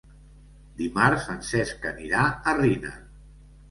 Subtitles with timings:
[0.79, 2.99] Dimarts en Cesc anirà a Riner.